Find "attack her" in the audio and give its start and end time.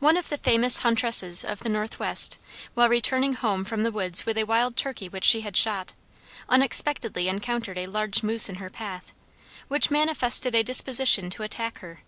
11.44-12.00